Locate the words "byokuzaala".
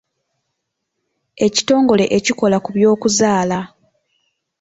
2.75-3.59